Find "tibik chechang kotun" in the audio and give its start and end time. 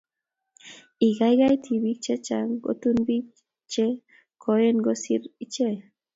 1.63-2.97